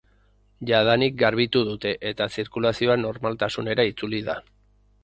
[0.69, 4.43] Jadanik garbitu dute eta zirkulazioa normaltasunera itzuli da.